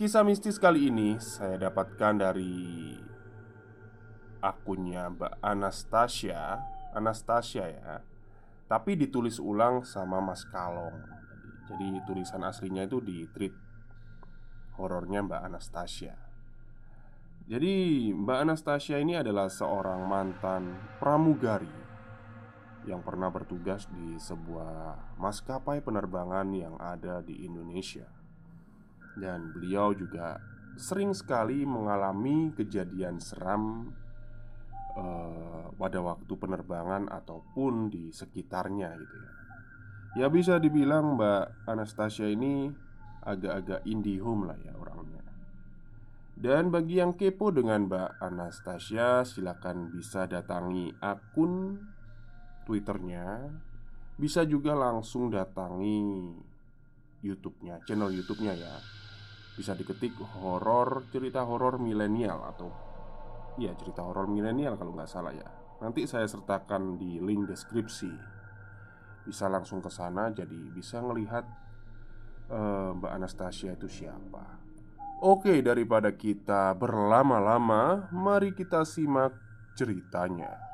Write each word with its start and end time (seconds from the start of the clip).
Kisah 0.00 0.24
mistis 0.24 0.56
kali 0.56 0.88
ini 0.88 1.20
saya 1.20 1.68
dapatkan 1.68 2.16
dari 2.16 2.96
akunnya 4.40 5.12
Mbak 5.12 5.44
Anastasia. 5.44 6.56
Anastasia 6.96 7.68
ya. 7.68 8.00
Tapi 8.64 8.96
ditulis 8.96 9.36
ulang 9.36 9.84
sama 9.84 10.24
Mas 10.24 10.48
Kalong. 10.48 11.04
Jadi 11.68 12.00
tulisan 12.08 12.40
aslinya 12.48 12.88
itu 12.88 13.04
di 13.04 13.28
tweet 13.28 13.52
horornya 14.80 15.20
Mbak 15.20 15.42
Anastasia. 15.52 16.16
Jadi 17.44 18.08
Mbak 18.16 18.38
Anastasia 18.40 18.96
ini 19.04 19.20
adalah 19.20 19.52
seorang 19.52 20.00
mantan 20.08 20.80
pramugari 20.96 21.76
Yang 22.88 23.04
pernah 23.04 23.28
bertugas 23.28 23.84
di 23.92 24.16
sebuah 24.16 25.12
maskapai 25.20 25.84
penerbangan 25.84 26.48
yang 26.56 26.80
ada 26.80 27.20
di 27.20 27.44
Indonesia 27.44 28.19
dan 29.18 29.50
beliau 29.54 29.94
juga 29.96 30.38
sering 30.78 31.12
sekali 31.12 31.66
mengalami 31.66 32.54
kejadian 32.54 33.18
seram 33.18 33.90
uh, 34.96 35.68
pada 35.74 35.98
waktu 36.00 36.32
penerbangan 36.36 37.10
ataupun 37.10 37.90
di 37.90 38.14
sekitarnya 38.14 38.90
gitu 38.96 39.16
ya. 39.18 39.32
Ya 40.10 40.26
bisa 40.26 40.58
dibilang 40.58 41.14
Mbak 41.14 41.70
Anastasia 41.70 42.26
ini 42.26 42.66
agak-agak 43.22 43.86
indihome 43.86 44.50
lah 44.50 44.58
ya 44.58 44.74
orangnya. 44.74 45.22
Dan 46.40 46.72
bagi 46.72 46.98
yang 46.98 47.14
kepo 47.14 47.52
dengan 47.52 47.84
Mbak 47.84 48.18
Anastasia 48.18 49.28
silakan 49.28 49.92
bisa 49.92 50.24
datangi 50.24 50.88
akun 51.04 51.76
Twitternya 52.64 53.44
Bisa 54.16 54.48
juga 54.48 54.72
langsung 54.72 55.28
datangi 55.28 56.32
YouTube-nya, 57.20 57.84
channel 57.84 58.10
YouTube-nya 58.12 58.54
ya 58.56 58.72
bisa 59.60 59.76
diketik 59.76 60.16
horor 60.40 61.04
cerita 61.12 61.44
horor 61.44 61.76
milenial 61.76 62.40
atau 62.48 62.72
ya 63.60 63.74
cerita 63.76 64.00
horor 64.00 64.24
milenial 64.30 64.80
kalau 64.80 64.96
nggak 64.96 65.10
salah 65.10 65.34
ya. 65.36 65.44
Nanti 65.84 66.04
saya 66.04 66.24
sertakan 66.28 66.96
di 66.96 67.20
link 67.20 67.48
deskripsi. 67.48 68.12
Bisa 69.24 69.52
langsung 69.52 69.84
ke 69.84 69.92
sana 69.92 70.32
jadi 70.32 70.72
bisa 70.72 71.00
ngelihat 71.04 71.44
uh, 72.48 72.96
Mbak 72.96 73.12
Anastasia 73.12 73.76
itu 73.76 73.88
siapa. 73.88 74.60
Oke, 75.20 75.60
daripada 75.60 76.16
kita 76.16 76.72
berlama-lama, 76.72 78.08
mari 78.08 78.56
kita 78.56 78.88
simak 78.88 79.36
ceritanya. 79.76 80.69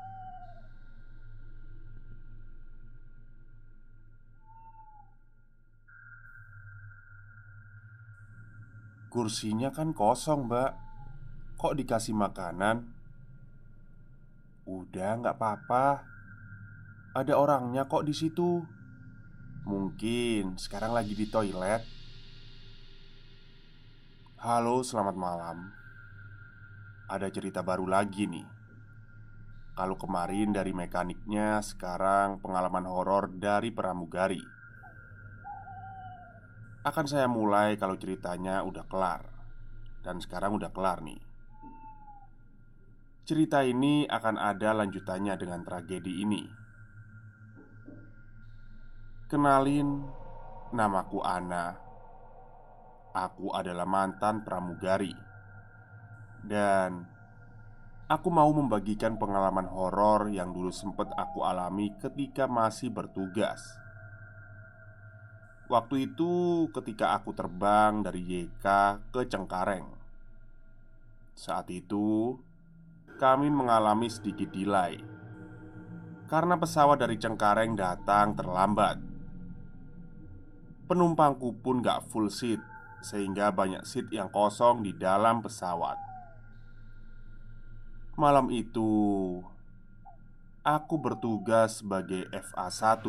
Kursinya 9.07 9.71
kan 9.71 9.95
kosong 9.95 10.51
mbak. 10.51 10.75
Kok 11.55 11.73
dikasih 11.79 12.11
makanan? 12.11 12.91
Udah 14.67 15.11
nggak 15.23 15.39
apa-apa. 15.39 16.03
Ada 17.15 17.39
orangnya 17.39 17.87
kok 17.87 18.03
di 18.03 18.11
situ. 18.11 18.61
Mungkin 19.63 20.59
sekarang 20.59 20.91
lagi 20.91 21.15
di 21.15 21.23
toilet. 21.31 21.87
Halo 24.43 24.83
selamat 24.83 25.15
malam. 25.15 25.71
Ada 27.07 27.31
cerita 27.31 27.63
baru 27.63 27.87
lagi 27.87 28.27
nih. 28.27 28.47
Kalau 29.77 29.93
kemarin 29.93 30.57
dari 30.57 30.73
mekaniknya 30.73 31.61
Sekarang 31.61 32.41
pengalaman 32.41 32.89
horor 32.89 33.29
dari 33.29 33.69
pramugari 33.69 34.56
akan 36.87 37.05
saya 37.05 37.27
mulai 37.27 37.75
kalau 37.75 37.99
ceritanya 37.99 38.63
udah 38.63 38.87
kelar. 38.87 39.21
Dan 40.01 40.23
sekarang 40.23 40.55
udah 40.55 40.71
kelar 40.71 41.03
nih. 41.03 41.19
Cerita 43.27 43.59
ini 43.67 44.07
akan 44.07 44.39
ada 44.39 44.71
lanjutannya 44.71 45.35
dengan 45.35 45.61
tragedi 45.67 46.23
ini. 46.23 46.43
Kenalin 49.27 50.07
Namaku 50.71 51.19
Ana. 51.19 51.75
Aku 53.11 53.51
adalah 53.51 53.83
mantan 53.83 54.47
pramugari. 54.47 55.11
Dan 56.39 57.17
Aku 58.07 58.31
mau 58.31 58.47
membagikan 58.55 59.19
pengalaman 59.19 59.67
horor 59.67 60.31
yang 60.31 60.55
dulu 60.55 60.71
sempat 60.71 61.11
aku 61.19 61.43
alami 61.43 61.91
ketika 61.99 62.47
masih 62.47 62.87
bertugas 62.87 63.59
Waktu 65.67 66.07
itu 66.07 66.63
ketika 66.71 67.19
aku 67.19 67.35
terbang 67.35 67.99
dari 67.99 68.23
YK 68.23 68.65
ke 69.11 69.27
Cengkareng. 69.27 69.83
Saat 71.35 71.67
itu 71.75 72.39
kami 73.19 73.51
mengalami 73.51 74.07
sedikit 74.07 74.47
delay. 74.55 75.03
Karena 76.31 76.55
pesawat 76.55 77.03
dari 77.03 77.19
Cengkareng 77.19 77.75
datang 77.75 78.31
terlambat. 78.31 78.95
Penumpangku 80.87 81.51
pun 81.59 81.83
gak 81.83 82.07
full 82.07 82.31
seat 82.31 82.63
Sehingga 83.03 83.51
banyak 83.51 83.83
seat 83.83 84.07
yang 84.07 84.31
kosong 84.31 84.87
di 84.87 84.95
dalam 84.95 85.43
pesawat. 85.43 85.99
Malam 88.15 88.47
itu 88.55 88.87
aku 90.63 90.95
bertugas 90.95 91.83
sebagai 91.83 92.25
FA1 92.31 93.03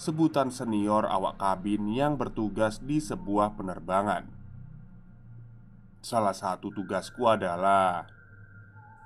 Sebutan 0.00 0.48
senior 0.48 1.04
awak 1.04 1.36
kabin 1.36 1.84
yang 1.92 2.16
bertugas 2.16 2.80
di 2.80 3.04
sebuah 3.04 3.52
penerbangan. 3.52 4.32
Salah 6.00 6.32
satu 6.32 6.72
tugasku 6.72 7.28
adalah 7.28 8.08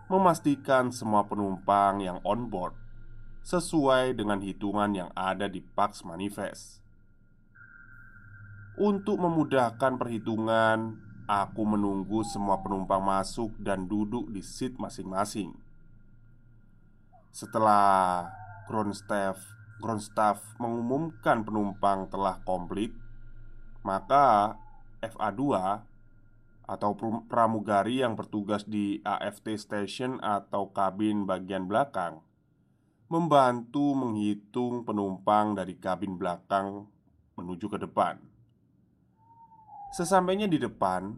Memastikan 0.06 0.94
semua 0.94 1.26
penumpang 1.26 1.98
yang 1.98 2.22
on 2.22 2.46
board 2.46 2.78
Sesuai 3.42 4.14
dengan 4.14 4.38
hitungan 4.38 4.94
yang 4.94 5.10
ada 5.18 5.50
di 5.50 5.58
Pax 5.58 6.06
Manifest. 6.06 6.78
Untuk 8.78 9.18
memudahkan 9.18 9.98
perhitungan 9.98 10.94
Aku 11.26 11.66
menunggu 11.66 12.22
semua 12.22 12.62
penumpang 12.62 13.02
masuk 13.02 13.50
dan 13.58 13.90
duduk 13.90 14.30
di 14.30 14.46
seat 14.46 14.78
masing-masing. 14.78 15.58
Setelah 17.34 18.30
ground 18.70 18.94
staff 18.94 19.53
ground 19.78 20.02
staff 20.02 20.42
mengumumkan 20.62 21.42
penumpang 21.42 22.06
telah 22.10 22.38
komplit, 22.46 22.94
maka 23.82 24.58
FA2 25.02 25.42
atau 26.64 26.90
pramugari 27.28 28.00
yang 28.00 28.16
bertugas 28.16 28.64
di 28.64 29.02
AFT 29.04 29.60
station 29.60 30.16
atau 30.24 30.72
kabin 30.72 31.28
bagian 31.28 31.68
belakang 31.68 32.24
membantu 33.12 33.92
menghitung 33.92 34.82
penumpang 34.82 35.52
dari 35.52 35.76
kabin 35.76 36.16
belakang 36.16 36.88
menuju 37.36 37.68
ke 37.68 37.78
depan. 37.78 38.16
Sesampainya 39.92 40.48
di 40.48 40.56
depan, 40.58 41.14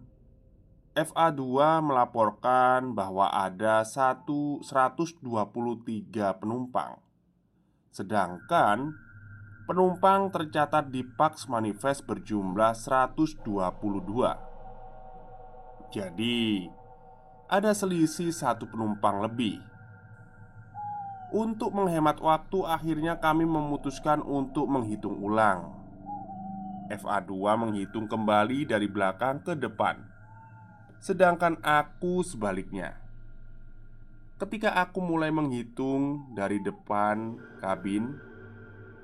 FA2 0.93 1.41
melaporkan 1.81 2.93
bahwa 2.93 3.31
ada 3.31 3.87
satu 3.87 4.61
123 4.61 5.23
penumpang 6.37 7.06
Sedangkan 7.97 8.93
penumpang 9.65 10.29
tercatat 10.29 10.93
di 10.93 11.01
Pax 11.01 11.49
Manifest 11.49 12.05
berjumlah 12.05 12.77
122 12.77 13.41
Jadi 15.97 16.69
ada 17.49 17.73
selisih 17.73 18.37
satu 18.37 18.69
penumpang 18.69 19.25
lebih. 19.25 19.65
Untuk 21.33 21.73
menghemat 21.73 22.21
waktu 22.21 22.69
akhirnya 22.69 23.17
kami 23.17 23.49
memutuskan 23.49 24.21
untuk 24.21 24.69
menghitung 24.69 25.17
ulang. 25.17 25.73
FA2 26.93 27.33
menghitung 27.57 28.13
kembali 28.13 28.69
dari 28.69 28.93
belakang 28.93 29.41
ke 29.41 29.57
depan. 29.57 30.05
Sedangkan 31.01 31.57
aku 31.65 32.21
sebaliknya. 32.21 33.06
Ketika 34.37 34.77
aku 34.77 35.01
mulai 35.01 35.33
menghitung 35.33 36.29
dari 36.37 36.61
depan 36.61 37.41
kabin, 37.57 38.21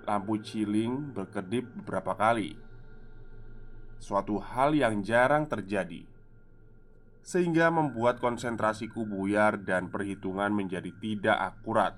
lampu 0.04 0.36
ciling 0.36 1.08
berkedip 1.16 1.64
beberapa 1.80 2.12
kali. 2.12 2.60
Suatu 3.96 4.36
hal 4.36 4.76
yang 4.76 5.00
jarang 5.00 5.48
terjadi, 5.48 6.04
sehingga 7.24 7.72
membuat 7.72 8.20
konsentrasiku 8.20 9.08
buyar 9.08 9.56
dan 9.64 9.88
perhitungan 9.88 10.52
menjadi 10.52 10.92
tidak 11.00 11.38
akurat. 11.40 11.96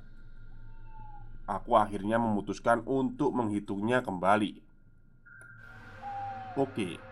Aku 1.51 1.75
akhirnya 1.75 2.23
memutuskan 2.23 2.87
untuk 2.87 3.35
menghitungnya 3.35 4.07
kembali. 4.07 4.63
Oke, 6.55 7.03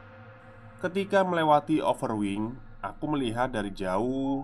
ketika 0.79 1.27
melewati 1.27 1.83
overwing, 1.83 2.55
Aku 2.83 3.07
melihat 3.07 3.47
dari 3.47 3.71
jauh 3.71 4.43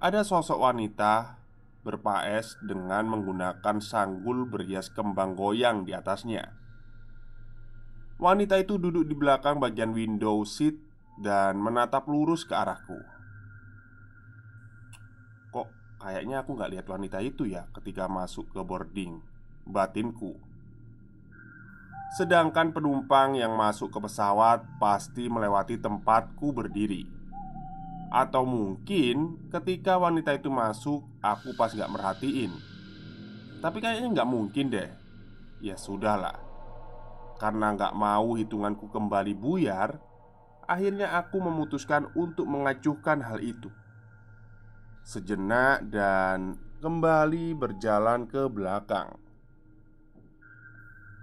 ada 0.00 0.24
sosok 0.24 0.64
wanita 0.64 1.36
berpaes 1.84 2.56
dengan 2.64 3.04
menggunakan 3.04 3.84
sanggul 3.84 4.48
berhias 4.48 4.88
kembang 4.88 5.36
goyang 5.36 5.84
di 5.84 5.92
atasnya. 5.92 6.56
Wanita 8.16 8.56
itu 8.56 8.80
duduk 8.80 9.04
di 9.04 9.12
belakang 9.12 9.60
bagian 9.60 9.92
window 9.92 10.40
seat 10.48 10.76
dan 11.20 11.60
menatap 11.60 12.08
lurus 12.08 12.48
ke 12.48 12.56
arahku. 12.56 12.96
Kok 15.52 15.68
kayaknya 16.00 16.44
aku 16.44 16.56
nggak 16.56 16.72
lihat 16.72 16.86
wanita 16.88 17.20
itu 17.20 17.44
ya 17.44 17.68
ketika 17.76 18.08
masuk 18.08 18.48
ke 18.52 18.60
boarding 18.64 19.20
Batinku 19.68 20.40
Sedangkan 22.16 22.74
penumpang 22.74 23.38
yang 23.38 23.54
masuk 23.54 23.92
ke 23.94 24.02
pesawat 24.02 24.66
pasti 24.82 25.30
melewati 25.30 25.78
tempatku 25.78 26.50
berdiri 26.50 27.19
atau 28.10 28.42
mungkin 28.42 29.38
ketika 29.54 29.96
wanita 29.96 30.34
itu 30.34 30.50
masuk 30.50 31.06
Aku 31.22 31.54
pas 31.54 31.70
gak 31.70 31.88
merhatiin. 31.88 32.50
Tapi 33.62 33.78
kayaknya 33.78 34.24
gak 34.24 34.30
mungkin 34.30 34.72
deh. 34.72 34.90
Ya 35.62 35.78
sudahlah. 35.78 36.36
Karena 37.38 37.72
gak 37.76 37.94
mau 37.94 38.34
hitunganku 38.36 38.90
kembali 38.90 39.32
buyar 39.36 40.10
Akhirnya 40.70 41.18
aku 41.18 41.42
memutuskan 41.42 42.14
untuk 42.14 42.46
mengacuhkan 42.46 43.26
hal 43.26 43.42
itu. 43.42 43.74
Sejenak 45.02 45.82
dan 45.90 46.62
kembali 46.78 47.58
berjalan 47.58 48.30
ke 48.30 48.46
belakang. 48.46 49.18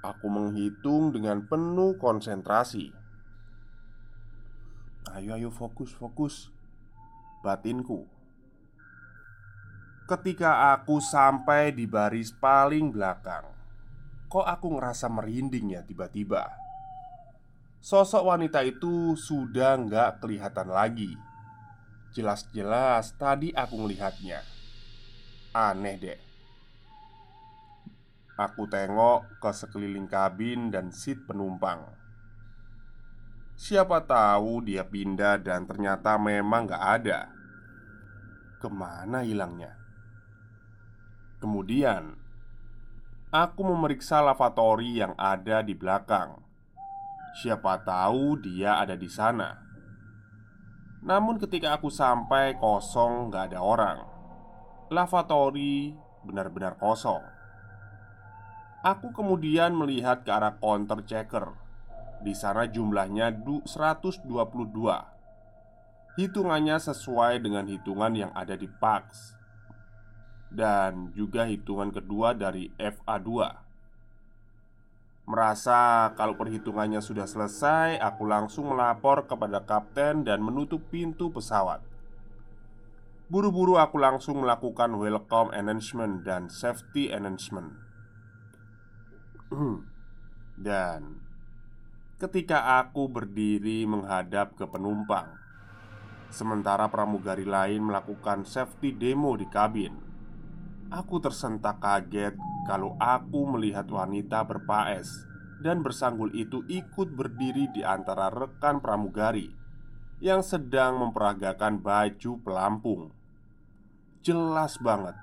Aku 0.03 0.27
menghitung 0.27 1.15
dengan 1.15 1.47
penuh 1.47 1.95
konsentrasi. 1.95 2.91
Ayo 5.15 5.39
ayo 5.39 5.47
fokus 5.47 5.95
fokus 5.95 6.51
batinku. 7.47 8.03
Ketika 10.07 10.75
aku 10.75 10.99
sampai 10.99 11.71
di 11.71 11.87
baris 11.87 12.35
paling 12.35 12.91
belakang, 12.91 13.47
kok 14.27 14.43
aku 14.43 14.75
ngerasa 14.75 15.07
merinding 15.07 15.75
ya 15.75 15.81
tiba-tiba. 15.83 16.47
Sosok 17.79 18.23
wanita 18.35 18.63
itu 18.67 19.15
sudah 19.15 19.79
nggak 19.79 20.19
kelihatan 20.19 20.71
lagi. 20.71 21.15
Jelas-jelas 22.11 23.15
tadi 23.15 23.51
aku 23.55 23.75
melihatnya. 23.83 24.43
Aneh 25.51 25.95
deh. 25.99 26.19
Aku 28.39 28.63
tengok 28.67 29.43
ke 29.43 29.51
sekeliling 29.51 30.07
kabin 30.07 30.71
dan 30.71 30.91
seat 30.91 31.23
penumpang. 31.27 31.83
Siapa 33.59 34.05
tahu 34.07 34.63
dia 34.63 34.87
pindah 34.87 35.41
dan 35.41 35.67
ternyata 35.67 36.15
memang 36.15 36.69
gak 36.69 36.83
ada 37.01 37.36
Ke 38.57 38.67
mana 38.69 39.21
hilangnya? 39.21 39.77
Kemudian 41.37 42.27
Aku 43.27 43.59
memeriksa 43.59 44.23
lavatory 44.23 45.03
yang 45.03 45.11
ada 45.19 45.59
di 45.59 45.75
belakang. 45.75 46.39
Siapa 47.35 47.83
tahu 47.83 48.39
dia 48.39 48.79
ada 48.79 48.95
di 48.95 49.11
sana. 49.11 49.51
Namun 51.03 51.35
ketika 51.35 51.75
aku 51.75 51.91
sampai 51.91 52.55
kosong 52.55 53.27
gak 53.27 53.51
ada 53.51 53.59
orang. 53.59 53.99
Lavatory 54.87 55.91
benar-benar 56.23 56.79
kosong. 56.79 57.19
Aku 58.87 59.11
kemudian 59.11 59.75
melihat 59.75 60.23
ke 60.23 60.31
arah 60.31 60.55
counter 60.63 61.03
checker. 61.03 61.51
Di 62.23 62.31
sana 62.31 62.63
jumlahnya 62.63 63.35
122 63.35 64.23
Hitungannya 66.17 66.81
sesuai 66.81 67.45
dengan 67.45 67.69
hitungan 67.69 68.09
yang 68.17 68.33
ada 68.33 68.57
di 68.57 68.65
PAX. 68.65 69.37
Dan 70.49 71.13
juga 71.13 71.45
hitungan 71.45 71.93
kedua 71.93 72.31
dari 72.31 72.71
FA2 72.79 73.29
Merasa 75.27 76.07
kalau 76.15 76.39
perhitungannya 76.39 77.03
sudah 77.03 77.27
selesai 77.27 77.99
Aku 77.99 78.23
langsung 78.23 78.71
melapor 78.71 79.27
kepada 79.27 79.59
kapten 79.67 80.23
dan 80.23 80.39
menutup 80.39 80.87
pintu 80.87 81.27
pesawat. 81.27 81.83
Buru-buru 83.27 83.75
aku 83.75 83.99
langsung 83.99 84.39
melakukan 84.39 84.95
welcome 84.95 85.51
announcement 85.51 86.23
dan 86.23 86.47
safety 86.47 87.11
announcement 87.11 87.75
Dan 90.55 91.21
ketika 92.17 92.81
aku 92.81 93.11
berdiri 93.11 93.83
menghadap 93.85 94.55
ke 94.55 94.63
penumpang 94.63 95.46
Sementara 96.29 96.91
pramugari 96.91 97.47
lain 97.47 97.87
melakukan 97.87 98.43
safety 98.43 98.91
demo 98.91 99.33
di 99.39 99.47
kabin 99.47 100.07
Aku 100.87 101.19
tersentak 101.19 101.83
kaget 101.83 102.31
kalau 102.63 102.95
aku 102.95 103.43
melihat 103.43 103.83
wanita 103.91 104.47
berpaes 104.47 105.27
dan 105.59 105.83
bersanggul 105.83 106.31
itu 106.31 106.63
ikut 106.71 107.11
berdiri 107.11 107.67
di 107.75 107.83
antara 107.83 108.31
rekan 108.31 108.79
pramugari 108.79 109.51
yang 110.23 110.39
sedang 110.39 110.97
memperagakan 111.03 111.83
baju 111.83 112.31
pelampung. 112.39 113.11
Jelas 114.23 114.79
banget, 114.79 115.19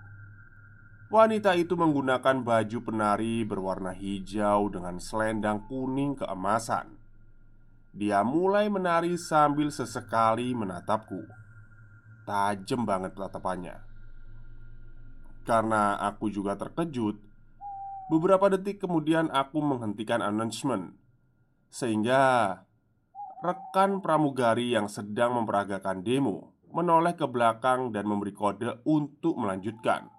wanita 1.08 1.56
itu 1.56 1.74
menggunakan 1.80 2.44
baju 2.44 2.78
penari 2.84 3.42
berwarna 3.48 3.96
hijau 3.96 4.68
dengan 4.68 5.00
selendang 5.00 5.64
kuning 5.64 6.12
keemasan. 6.18 6.93
Dia 7.94 8.26
mulai 8.26 8.66
menari 8.66 9.14
sambil 9.14 9.70
sesekali 9.70 10.50
menatapku. 10.50 11.30
Tajam 12.26 12.82
banget 12.82 13.14
tatapannya. 13.14 13.78
Karena 15.46 15.94
aku 16.02 16.26
juga 16.26 16.58
terkejut, 16.58 17.14
beberapa 18.10 18.50
detik 18.50 18.82
kemudian 18.82 19.30
aku 19.30 19.62
menghentikan 19.62 20.26
announcement. 20.26 20.98
Sehingga 21.70 22.58
rekan 23.46 24.02
pramugari 24.02 24.74
yang 24.74 24.90
sedang 24.90 25.38
memperagakan 25.38 26.02
demo 26.02 26.50
menoleh 26.74 27.14
ke 27.14 27.30
belakang 27.30 27.94
dan 27.94 28.10
memberi 28.10 28.34
kode 28.34 28.82
untuk 28.90 29.38
melanjutkan. 29.38 30.10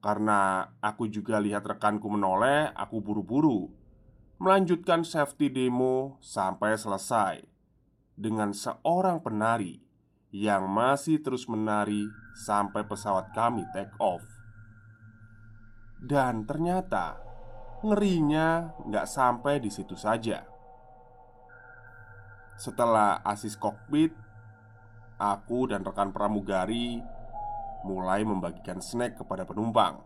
Karena 0.00 0.64
aku 0.80 1.12
juga 1.12 1.36
lihat 1.36 1.68
rekanku 1.68 2.08
menoleh, 2.08 2.72
aku 2.72 3.04
buru-buru 3.04 3.75
melanjutkan 4.36 5.00
safety 5.00 5.48
demo 5.48 6.20
sampai 6.20 6.76
selesai 6.76 7.40
dengan 8.12 8.52
seorang 8.52 9.24
penari 9.24 9.80
yang 10.28 10.68
masih 10.68 11.24
terus 11.24 11.48
menari 11.48 12.04
sampai 12.36 12.84
pesawat 12.84 13.32
kami 13.32 13.64
take 13.72 13.92
off. 13.96 14.20
Dan 15.96 16.44
ternyata 16.44 17.16
ngerinya 17.80 18.76
nggak 18.84 19.08
sampai 19.08 19.56
di 19.56 19.72
situ 19.72 19.96
saja. 19.96 20.44
Setelah 22.60 23.24
asis 23.24 23.56
kokpit, 23.56 24.12
aku 25.16 25.72
dan 25.72 25.80
rekan 25.80 26.12
pramugari 26.12 27.00
mulai 27.88 28.20
membagikan 28.20 28.84
snack 28.84 29.16
kepada 29.20 29.48
penumpang. 29.48 30.05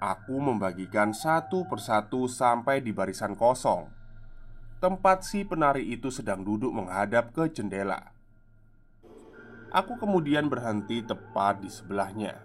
Aku 0.00 0.40
membagikan 0.40 1.12
satu 1.12 1.68
persatu 1.68 2.24
sampai 2.24 2.80
di 2.80 2.90
barisan 2.90 3.36
kosong 3.36 3.92
Tempat 4.80 5.28
si 5.28 5.44
penari 5.44 5.92
itu 5.92 6.08
sedang 6.08 6.40
duduk 6.40 6.72
menghadap 6.72 7.36
ke 7.36 7.52
jendela 7.52 8.16
Aku 9.70 9.94
kemudian 10.02 10.50
berhenti 10.50 10.98
tepat 10.98 11.62
di 11.62 11.70
sebelahnya. 11.70 12.42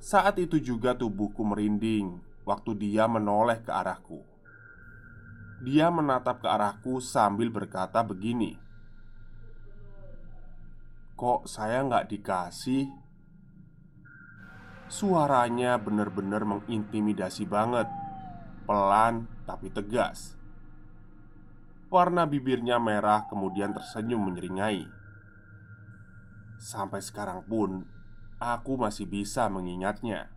Saat 0.00 0.40
itu 0.40 0.56
juga 0.56 0.96
tubuhku 0.96 1.44
merinding 1.44 2.24
waktu 2.48 2.72
dia 2.72 3.04
menoleh 3.04 3.60
ke 3.60 3.68
arahku. 3.68 4.24
Dia 5.60 5.92
menatap 5.92 6.40
ke 6.40 6.48
arahku 6.48 7.04
sambil 7.04 7.52
berkata 7.52 8.00
begini, 8.00 8.56
"Kok 11.20 11.44
saya 11.44 11.84
nggak 11.84 12.08
dikasih?" 12.08 12.88
Suaranya 14.92 15.80
benar-benar 15.80 16.44
mengintimidasi 16.44 17.48
banget, 17.48 17.88
pelan 18.68 19.24
tapi 19.48 19.72
tegas. 19.72 20.36
Warna 21.88 22.28
bibirnya 22.28 22.76
merah, 22.76 23.24
kemudian 23.24 23.72
tersenyum 23.72 24.20
menyeringai. 24.20 24.84
Sampai 26.60 27.00
sekarang 27.00 27.40
pun 27.48 27.88
aku 28.36 28.76
masih 28.76 29.08
bisa 29.08 29.48
mengingatnya. 29.48 30.28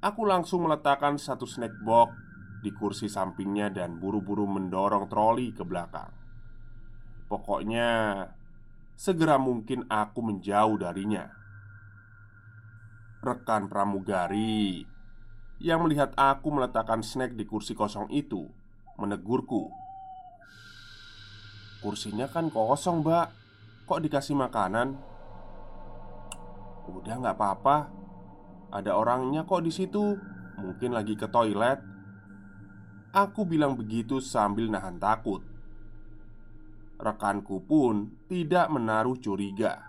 Aku 0.00 0.24
langsung 0.24 0.64
meletakkan 0.64 1.20
satu 1.20 1.44
snack 1.44 1.76
box 1.84 2.16
di 2.64 2.72
kursi 2.72 3.12
sampingnya 3.12 3.68
dan 3.68 4.00
buru-buru 4.00 4.48
mendorong 4.48 5.12
troli 5.12 5.52
ke 5.52 5.60
belakang. 5.60 6.08
Pokoknya, 7.28 8.24
segera 8.96 9.36
mungkin 9.36 9.84
aku 9.92 10.24
menjauh 10.24 10.80
darinya. 10.80 11.37
Rekan 13.18 13.66
pramugari 13.66 14.86
yang 15.58 15.82
melihat 15.82 16.14
aku 16.14 16.54
meletakkan 16.54 17.02
snack 17.02 17.34
di 17.34 17.42
kursi 17.42 17.74
kosong 17.74 18.06
itu 18.14 18.46
menegurku. 18.94 19.66
"Kursinya 21.82 22.30
kan 22.30 22.46
kosong, 22.46 23.02
Mbak. 23.02 23.26
Kok 23.90 24.00
dikasih 24.06 24.38
makanan? 24.38 24.94
Udah 26.88 27.14
nggak 27.18 27.34
apa-apa. 27.34 27.90
Ada 28.70 28.94
orangnya 28.94 29.42
kok 29.48 29.66
di 29.66 29.72
situ. 29.74 30.14
Mungkin 30.60 30.94
lagi 30.94 31.18
ke 31.18 31.26
toilet. 31.26 31.80
Aku 33.16 33.48
bilang 33.48 33.74
begitu 33.74 34.20
sambil 34.20 34.68
nahan 34.68 35.00
takut. 35.00 35.40
Rekanku 37.00 37.64
pun 37.64 38.14
tidak 38.28 38.68
menaruh 38.68 39.16
curiga. 39.16 39.80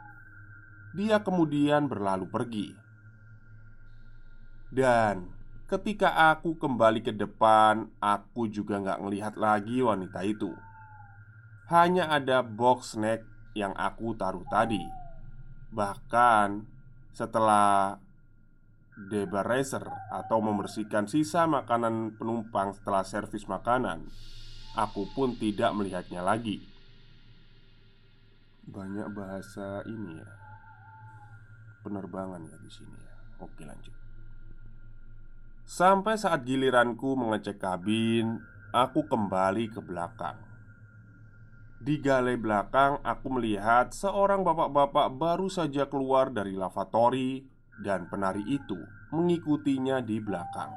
Dia 0.95 1.21
kemudian 1.21 1.91
berlalu 1.91 2.25
pergi. 2.31 2.78
Dan 4.69 5.33
ketika 5.65 6.33
aku 6.33 6.53
kembali 6.57 7.01
ke 7.01 7.13
depan, 7.13 7.89
aku 7.97 8.45
juga 8.49 8.77
nggak 8.77 9.01
melihat 9.01 9.33
lagi 9.38 9.81
wanita 9.81 10.21
itu. 10.21 10.53
Hanya 11.69 12.09
ada 12.09 12.41
box 12.41 12.97
snack 12.97 13.25
yang 13.57 13.73
aku 13.77 14.13
taruh 14.17 14.45
tadi. 14.49 14.81
Bahkan 15.73 16.65
setelah 17.13 17.97
debaraser 19.09 19.85
atau 20.11 20.38
membersihkan 20.43 21.07
sisa 21.07 21.45
makanan 21.45 22.19
penumpang 22.19 22.73
setelah 22.75 23.05
servis 23.05 23.45
makanan, 23.45 24.05
aku 24.77 25.07
pun 25.13 25.38
tidak 25.38 25.71
melihatnya 25.73 26.21
lagi. 26.21 26.61
Banyak 28.69 29.09
bahasa 29.17 29.81
ini 29.89 30.19
ya. 30.19 30.29
Penerbangan 31.81 32.43
ya 32.43 32.57
di 32.59 32.69
sini 32.69 32.97
ya. 32.97 33.13
Oke, 33.39 33.63
lanjut. 33.65 33.99
Sampai 35.69 36.17
saat 36.17 36.49
giliranku 36.49 37.13
mengecek 37.13 37.61
kabin, 37.61 38.41
aku 38.73 39.05
kembali 39.05 39.69
ke 39.69 39.77
belakang. 39.85 40.41
Di 41.77 42.01
galai 42.01 42.41
belakang, 42.41 42.97
aku 43.05 43.38
melihat 43.38 43.93
seorang 43.93 44.41
bapak-bapak 44.41 45.13
baru 45.13 45.45
saja 45.45 45.85
keluar 45.85 46.33
dari 46.33 46.57
lavatory, 46.57 47.45
dan 47.85 48.09
penari 48.09 48.41
itu 48.49 48.81
mengikutinya 49.13 50.01
di 50.01 50.17
belakang. 50.17 50.73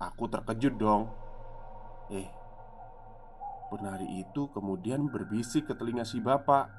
Aku 0.00 0.24
terkejut 0.24 0.80
dong. 0.80 1.12
Eh, 2.16 2.32
penari 3.68 4.24
itu 4.24 4.48
kemudian 4.56 5.12
berbisik 5.12 5.68
ke 5.68 5.76
telinga 5.76 6.08
si 6.08 6.16
bapak 6.16 6.72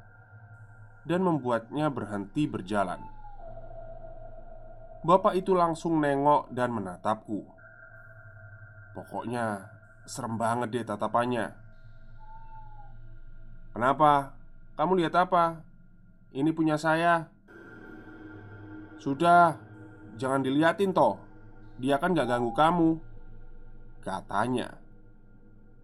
dan 1.05 1.21
membuatnya 1.21 1.93
berhenti 1.93 2.49
berjalan. 2.49 3.14
Bapak 5.05 5.37
itu 5.37 5.53
langsung 5.53 6.01
nengok 6.01 6.49
dan 6.49 6.73
menatapku. 6.73 7.45
Pokoknya 8.97 9.69
serem 10.09 10.33
banget 10.41 10.73
deh 10.73 10.85
tatapannya. 10.85 11.53
Kenapa? 13.75 14.33
Kamu 14.73 14.97
lihat 14.97 15.13
apa? 15.13 15.61
Ini 16.35 16.51
punya 16.51 16.75
saya 16.75 17.27
Sudah 18.99 19.55
Jangan 20.15 20.43
diliatin 20.43 20.95
toh 20.95 21.19
Dia 21.79 21.99
kan 21.99 22.15
gak 22.15 22.27
ganggu 22.27 22.51
kamu 22.55 22.91
Katanya 24.03 24.79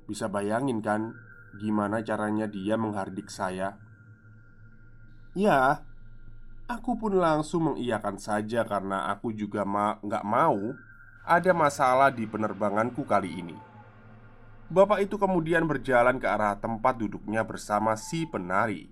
Bisa 0.08 0.28
bayangin 0.28 0.84
kan 0.84 1.16
Gimana 1.60 2.00
caranya 2.04 2.48
dia 2.48 2.76
menghardik 2.76 3.28
saya 3.32 3.76
Ya 5.36 5.88
Aku 6.72 6.96
pun 6.96 7.20
langsung 7.20 7.68
mengiyakan 7.68 8.16
saja 8.16 8.64
karena 8.64 9.12
aku 9.12 9.36
juga 9.36 9.68
ma 9.68 10.00
gak 10.00 10.24
mau 10.24 10.72
Ada 11.28 11.52
masalah 11.52 12.10
di 12.10 12.24
penerbanganku 12.24 13.04
kali 13.04 13.44
ini. 13.44 13.58
Bapak 14.72 15.04
itu 15.04 15.20
kemudian 15.20 15.68
berjalan 15.68 16.16
ke 16.16 16.26
arah 16.26 16.56
tempat 16.58 16.96
duduknya 16.98 17.44
bersama 17.44 17.94
si 18.00 18.24
penari. 18.24 18.88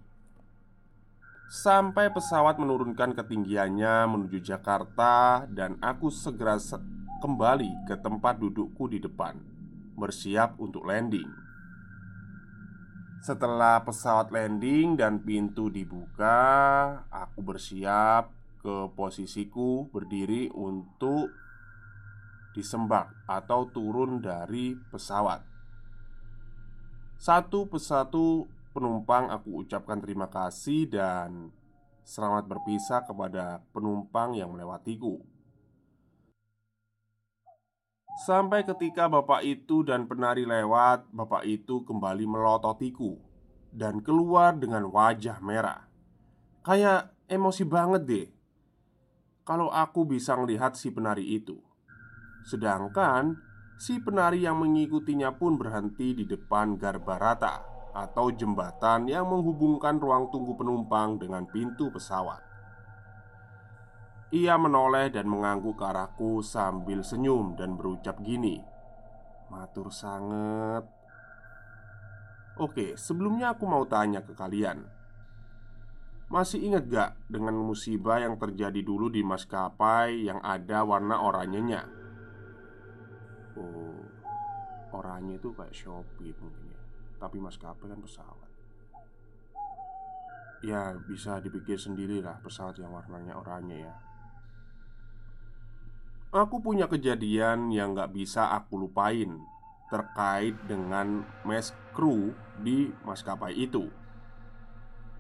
Sampai 1.50 2.12
pesawat 2.14 2.60
menurunkan 2.62 3.18
ketinggiannya 3.18 4.06
menuju 4.06 4.38
Jakarta 4.38 5.48
Dan 5.50 5.82
aku 5.82 6.14
segera 6.14 6.62
se 6.62 6.78
kembali 7.24 7.90
ke 7.90 7.98
tempat 7.98 8.38
dudukku 8.38 8.86
di 8.86 9.02
depan 9.02 9.40
Bersiap 9.98 10.62
untuk 10.62 10.86
landing 10.86 11.49
Setelah 13.20 13.84
pesawat 13.84 14.32
landing 14.32 14.96
dan 14.96 15.20
pintu 15.20 15.68
dibuka 15.68 16.40
Aku 17.12 17.44
bersiap 17.44 18.32
ke 18.60 18.92
posisiku 18.96 19.88
berdiri 19.92 20.52
untuk 20.52 21.32
disembak 22.56 23.12
atau 23.30 23.72
turun 23.72 24.20
dari 24.20 24.76
pesawat 24.76 25.50
satu 27.20 27.68
persatu 27.68 28.48
penumpang 28.72 29.28
aku 29.28 29.68
ucapkan 29.68 30.00
terima 30.00 30.32
kasih 30.32 30.88
dan 30.88 31.52
selamat 32.08 32.48
berpisah 32.48 33.04
kepada 33.04 33.60
penumpang 33.76 34.40
yang 34.40 34.56
melewatiku. 34.56 35.20
Sampai 38.20 38.68
ketika 38.68 39.08
bapak 39.08 39.48
itu 39.48 39.88
dan 39.88 40.04
penari 40.04 40.44
lewat, 40.44 41.08
bapak 41.16 41.48
itu 41.48 41.88
kembali 41.88 42.28
melototiku 42.28 43.16
dan 43.72 44.04
keluar 44.04 44.60
dengan 44.60 44.92
wajah 44.92 45.40
merah. 45.40 45.88
Kayak 46.68 47.16
emosi 47.32 47.64
banget 47.64 48.02
deh. 48.04 48.28
Kalau 49.48 49.72
aku 49.72 50.04
bisa 50.04 50.36
melihat 50.36 50.76
si 50.76 50.92
penari 50.92 51.40
itu. 51.40 51.58
Sedangkan 52.44 53.40
Si 53.80 53.96
penari 53.96 54.44
yang 54.44 54.60
mengikutinya 54.60 55.40
pun 55.40 55.56
berhenti 55.56 56.12
di 56.12 56.28
depan 56.28 56.76
Garbarata 56.76 57.64
atau 57.96 58.28
jembatan 58.28 59.08
yang 59.08 59.32
menghubungkan 59.32 59.96
ruang 60.04 60.28
tunggu 60.36 60.60
penumpang 60.60 61.16
dengan 61.16 61.48
pintu 61.48 61.88
pesawat. 61.88 62.44
Ia 64.30 64.62
menoleh 64.62 65.10
dan 65.10 65.26
mengangguk 65.26 65.82
ke 65.82 65.90
arahku 65.90 66.46
sambil 66.46 67.02
senyum 67.02 67.58
dan 67.58 67.74
berucap 67.74 68.22
gini. 68.22 68.62
Matur 69.50 69.90
sangat 69.90 70.86
Oke, 72.62 72.94
sebelumnya 72.94 73.58
aku 73.58 73.66
mau 73.66 73.88
tanya 73.90 74.22
ke 74.22 74.38
kalian. 74.38 74.86
Masih 76.30 76.62
ingat 76.62 76.86
gak 76.92 77.12
dengan 77.26 77.58
musibah 77.58 78.22
yang 78.22 78.38
terjadi 78.38 78.86
dulu 78.86 79.10
di 79.10 79.26
maskapai 79.26 80.30
yang 80.30 80.38
ada 80.46 80.86
warna 80.86 81.26
oranyenya? 81.26 81.90
Oh, 83.58 83.98
oranye 84.94 85.42
itu 85.42 85.50
kayak 85.58 85.74
Shopee 85.74 86.36
mungkin 86.38 86.70
ya. 86.70 86.80
Tapi 87.18 87.42
maskapai 87.42 87.90
kan 87.90 87.98
pesawat. 87.98 88.50
Ya 90.62 90.94
bisa 91.08 91.42
dipikir 91.42 91.82
sendiri 91.82 92.22
lah 92.22 92.38
pesawat 92.44 92.78
yang 92.78 92.92
warnanya 92.92 93.40
oranye 93.40 93.88
ya 93.88 94.09
Aku 96.30 96.62
punya 96.62 96.86
kejadian 96.86 97.74
yang 97.74 97.98
gak 97.98 98.14
bisa 98.14 98.54
aku 98.54 98.86
lupain 98.86 99.42
Terkait 99.90 100.54
dengan 100.70 101.26
mes 101.42 101.74
kru 101.98 102.38
di 102.62 102.94
maskapai 103.02 103.58
itu. 103.58 103.90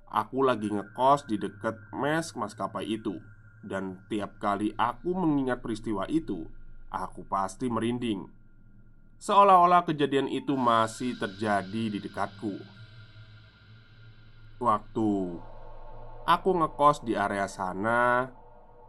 Aku 0.10 0.42
lagi 0.42 0.72
ngekos 0.74 1.30
di 1.30 1.38
dekat 1.38 1.78
mes 1.94 2.34
maskapai 2.34 2.88
itu. 2.88 3.22
Dan 3.60 4.00
tiap 4.10 4.40
kali 4.42 4.74
aku 4.74 5.14
mengingat 5.14 5.62
peristiwa 5.62 6.08
itu 6.10 6.50
Aku 6.90 7.28
pasti 7.30 7.70
merinding. 7.70 8.26
Seolah-olah 9.22 9.86
kejadian 9.86 10.26
itu 10.32 10.58
masih 10.58 11.14
terjadi 11.20 11.94
di 11.94 12.00
dekatku. 12.02 12.58
Waktu 14.64 15.12
aku 16.26 16.50
ngekos 16.56 17.06
di 17.06 17.14
area 17.14 17.46
sana 17.46 18.34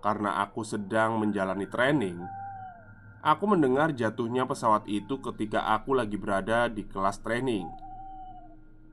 Karena 0.01 0.41
aku 0.41 0.65
sedang 0.65 1.21
menjalani 1.21 1.69
training 1.69 2.17
Aku 3.21 3.45
mendengar 3.45 3.93
jatuhnya 3.93 4.49
pesawat 4.49 4.89
itu 4.89 5.21
ketika 5.21 5.77
aku 5.77 5.93
lagi 5.93 6.17
berada 6.17 6.73
di 6.73 6.89
kelas 6.89 7.21
training. 7.21 7.69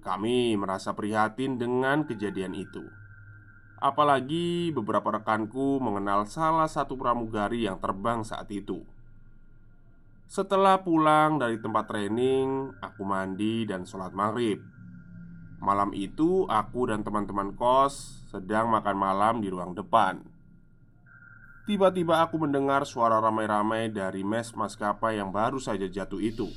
Kami 0.04 0.60
merasa 0.60 0.92
prihatin 0.92 1.56
dengan 1.56 2.04
kejadian 2.04 2.52
itu. 2.52 2.84
Apalagi 3.80 4.76
beberapa 4.76 5.16
rekanku 5.16 5.80
mengenal 5.80 6.28
salah 6.28 6.68
satu 6.68 7.00
pramugari 7.00 7.72
yang 7.72 7.80
terbang 7.80 8.28
saat 8.28 8.52
itu. 8.52 8.84
Setelah 10.28 10.84
pulang 10.84 11.40
dari 11.40 11.56
tempat 11.64 11.88
training, 11.88 12.76
aku 12.84 13.08
mandi 13.08 13.64
dan 13.64 13.88
sholat 13.88 14.12
maghrib. 14.12 14.60
Malam 15.64 15.96
itu, 15.96 16.44
aku 16.52 16.92
dan 16.92 17.00
teman-teman 17.00 17.56
kos 17.56 18.28
sedang 18.28 18.68
makan 18.76 18.98
malam 19.00 19.40
di 19.40 19.48
ruang 19.48 19.72
depan. 19.72 20.20
Tiba-tiba 21.68 22.24
aku 22.24 22.40
mendengar 22.40 22.88
suara 22.88 23.20
ramai-ramai 23.20 23.92
dari 23.92 24.24
mes 24.24 24.56
maskapai 24.56 25.20
yang 25.20 25.36
baru 25.36 25.60
saja 25.60 25.84
jatuh 25.84 26.24
itu. 26.24 26.48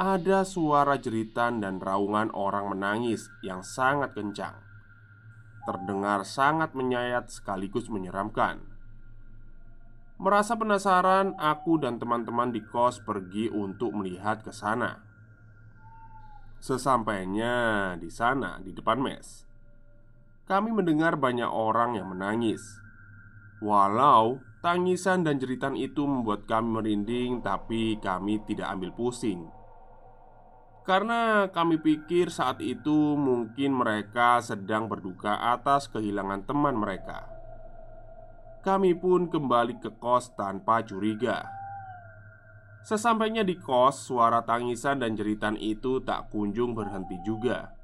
Ada 0.00 0.48
suara 0.48 0.96
jeritan 0.96 1.60
dan 1.60 1.76
raungan 1.76 2.32
orang 2.32 2.72
menangis 2.72 3.28
yang 3.44 3.60
sangat 3.60 4.16
kencang. 4.16 4.56
Terdengar 5.68 6.24
sangat 6.24 6.72
menyayat 6.72 7.28
sekaligus 7.28 7.92
menyeramkan. 7.92 8.64
Merasa 10.16 10.56
penasaran, 10.56 11.36
aku 11.36 11.76
dan 11.76 12.00
teman-teman 12.00 12.48
di 12.48 12.64
kos 12.64 13.04
pergi 13.04 13.52
untuk 13.52 13.92
melihat 13.92 14.40
ke 14.40 14.56
sana. 14.56 15.04
Sesampainya 16.64 17.92
di 18.00 18.08
sana, 18.08 18.56
di 18.56 18.72
depan 18.72 18.96
mes, 19.04 19.44
kami 20.48 20.72
mendengar 20.72 21.20
banyak 21.20 21.52
orang 21.52 22.00
yang 22.00 22.08
menangis 22.08 22.85
Walau 23.64 24.44
tangisan 24.60 25.24
dan 25.24 25.40
jeritan 25.40 25.78
itu 25.78 26.04
membuat 26.04 26.44
kami 26.44 26.80
merinding, 26.80 27.40
tapi 27.40 27.96
kami 28.02 28.42
tidak 28.44 28.68
ambil 28.74 28.92
pusing. 28.92 29.48
Karena 30.86 31.50
kami 31.50 31.82
pikir 31.82 32.30
saat 32.30 32.62
itu 32.62 33.18
mungkin 33.18 33.74
mereka 33.74 34.38
sedang 34.38 34.86
berduka 34.86 35.34
atas 35.34 35.90
kehilangan 35.90 36.46
teman 36.46 36.78
mereka. 36.78 37.26
Kami 38.62 38.94
pun 38.94 39.26
kembali 39.26 39.82
ke 39.82 39.94
kos 39.98 40.34
tanpa 40.38 40.86
curiga. 40.86 41.46
Sesampainya 42.86 43.42
di 43.42 43.58
kos, 43.58 43.98
suara 44.06 44.46
tangisan 44.46 45.02
dan 45.02 45.18
jeritan 45.18 45.58
itu 45.58 45.98
tak 46.06 46.30
kunjung 46.30 46.74
berhenti 46.74 47.18
juga. 47.26 47.74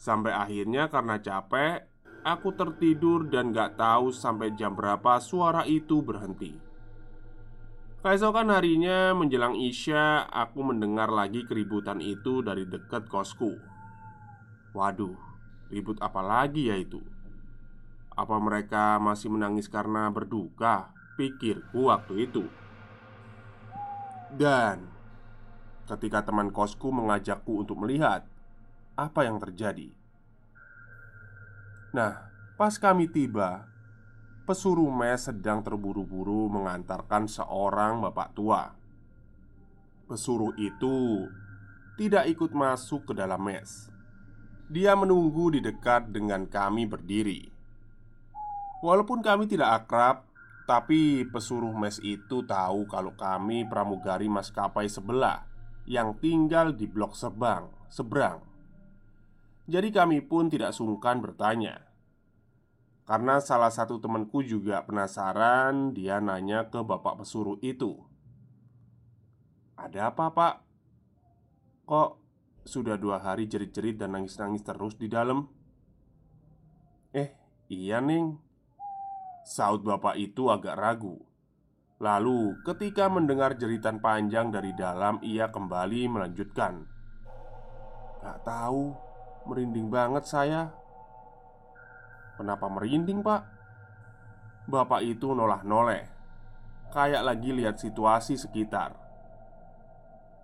Sampai 0.00 0.32
akhirnya 0.32 0.88
karena 0.88 1.20
capek, 1.20 1.84
Aku 2.26 2.50
tertidur 2.58 3.30
dan 3.30 3.54
gak 3.54 3.78
tahu 3.78 4.10
sampai 4.10 4.50
jam 4.58 4.74
berapa 4.74 5.22
suara 5.22 5.62
itu 5.62 6.02
berhenti 6.02 6.58
Keesokan 8.02 8.50
harinya 8.50 9.14
menjelang 9.14 9.54
Isya 9.54 10.26
Aku 10.26 10.66
mendengar 10.66 11.06
lagi 11.06 11.46
keributan 11.46 12.02
itu 12.02 12.42
dari 12.42 12.66
dekat 12.66 13.06
kosku 13.06 13.54
Waduh, 14.74 15.14
ribut 15.70 16.02
apa 16.02 16.18
lagi 16.18 16.66
ya 16.66 16.74
itu? 16.74 16.98
Apa 18.18 18.42
mereka 18.42 18.98
masih 18.98 19.30
menangis 19.30 19.70
karena 19.70 20.10
berduka? 20.10 20.90
Pikirku 21.14 21.94
waktu 21.94 22.26
itu 22.26 22.42
Dan 24.34 24.82
ketika 25.86 26.26
teman 26.26 26.50
kosku 26.50 26.90
mengajakku 26.90 27.62
untuk 27.62 27.78
melihat 27.86 28.26
Apa 28.98 29.30
yang 29.30 29.38
terjadi? 29.38 29.95
Nah, 31.96 32.28
pas 32.60 32.76
kami 32.76 33.08
tiba, 33.08 33.64
pesuruh 34.44 34.92
mes 34.92 35.16
sedang 35.16 35.64
terburu-buru 35.64 36.44
mengantarkan 36.52 37.24
seorang 37.24 38.04
bapak 38.04 38.36
tua. 38.36 38.76
Pesuruh 40.04 40.52
itu 40.60 41.24
tidak 41.96 42.28
ikut 42.28 42.52
masuk 42.52 43.08
ke 43.08 43.12
dalam 43.16 43.40
mes. 43.40 43.88
Dia 44.68 44.92
menunggu 44.92 45.56
di 45.56 45.64
dekat 45.64 46.12
dengan 46.12 46.44
kami 46.44 46.84
berdiri. 46.84 47.48
Walaupun 48.84 49.24
kami 49.24 49.48
tidak 49.48 49.88
akrab, 49.88 50.28
tapi 50.68 51.24
pesuruh 51.24 51.72
mes 51.72 51.96
itu 52.04 52.44
tahu 52.44 52.84
kalau 52.92 53.16
kami 53.16 53.64
pramugari 53.64 54.28
maskapai 54.28 54.84
sebelah 54.92 55.48
yang 55.88 56.12
tinggal 56.20 56.76
di 56.76 56.84
blok 56.84 57.16
Sebang, 57.16 57.72
seberang. 57.88 58.55
Jadi 59.66 59.90
kami 59.90 60.22
pun 60.22 60.46
tidak 60.46 60.70
sungkan 60.70 61.18
bertanya. 61.18 61.82
Karena 63.06 63.38
salah 63.38 63.70
satu 63.70 64.02
temanku 64.02 64.42
juga 64.42 64.82
penasaran 64.82 65.94
Dia 65.94 66.18
nanya 66.18 66.66
ke 66.70 66.82
bapak 66.82 67.22
pesuruh 67.22 67.58
itu. 67.62 68.02
Ada 69.78 70.10
apa 70.14 70.30
pak? 70.34 70.54
Kok 71.86 72.10
sudah 72.66 72.98
dua 72.98 73.22
hari 73.22 73.46
jerit-jerit 73.46 73.98
dan 73.98 74.18
nangis-nangis 74.18 74.66
terus 74.66 74.98
di 74.98 75.06
dalam? 75.06 75.46
Eh, 77.14 77.30
iya 77.70 78.02
Ning. 78.02 78.38
Saud 79.46 79.86
bapak 79.86 80.18
itu 80.18 80.50
agak 80.50 80.74
ragu. 80.74 81.22
Lalu 82.02 82.58
ketika 82.66 83.06
mendengar 83.06 83.54
jeritan 83.54 84.02
panjang 84.02 84.50
dari 84.50 84.74
dalam 84.74 85.22
Ia 85.22 85.54
kembali 85.54 86.10
melanjutkan. 86.10 86.82
Gak 88.26 88.42
tahu 88.42 89.05
Merinding 89.46 89.86
banget 89.88 90.26
saya. 90.26 90.74
Kenapa 92.34 92.66
merinding 92.66 93.22
pak? 93.22 93.46
Bapak 94.66 95.06
itu 95.06 95.30
nolah-noleh. 95.30 96.10
Kayak 96.90 97.22
lagi 97.22 97.54
lihat 97.54 97.78
situasi 97.78 98.34
sekitar. 98.34 98.98